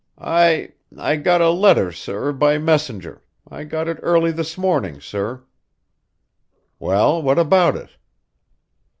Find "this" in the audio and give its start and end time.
4.31-4.57